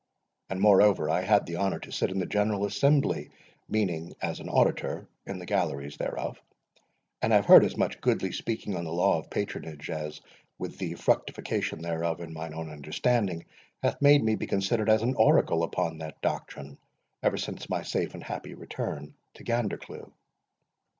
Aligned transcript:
And, 0.49 0.59
moreover, 0.59 1.11
I 1.11 1.21
had 1.21 1.45
the 1.45 1.57
honour 1.57 1.77
to 1.81 1.91
sit 1.91 2.09
in 2.09 2.17
the 2.17 2.25
General 2.25 2.65
Assembly 2.65 3.29
(meaning, 3.69 4.15
as 4.19 4.39
an 4.39 4.49
auditor, 4.49 5.07
in 5.27 5.37
the 5.37 5.45
galleries 5.45 5.95
thereof), 5.97 6.41
and 7.21 7.31
have 7.31 7.45
heard 7.45 7.63
as 7.63 7.77
much 7.77 8.01
goodly 8.01 8.31
speaking 8.31 8.75
on 8.75 8.85
the 8.85 8.91
law 8.91 9.19
of 9.19 9.29
patronage, 9.29 9.91
as, 9.91 10.19
with 10.57 10.79
the 10.79 10.95
fructification 10.95 11.83
thereof 11.83 12.19
in 12.19 12.33
mine 12.33 12.55
own 12.55 12.71
understanding, 12.71 13.45
hath 13.83 14.01
made 14.01 14.23
me 14.23 14.33
be 14.33 14.47
considered 14.47 14.89
as 14.89 15.03
an 15.03 15.13
oracle 15.13 15.61
upon 15.61 15.99
that 15.99 16.19
doctrine 16.23 16.79
ever 17.21 17.37
since 17.37 17.69
my 17.69 17.83
safe 17.83 18.15
and 18.15 18.23
happy 18.23 18.55
return 18.55 19.13
to 19.35 19.43
Gandercleugh. 19.43 20.11